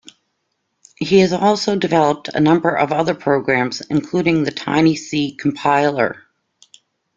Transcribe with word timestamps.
He 0.97 1.19
has 1.19 1.31
also 1.31 1.75
developed 1.75 2.27
a 2.29 2.39
number 2.39 2.75
of 2.75 2.91
other 2.91 3.13
programs, 3.13 3.81
including 3.81 4.41
the 4.41 4.49
Tiny 4.51 4.95
C 4.95 5.35
Compiler. 5.39 6.23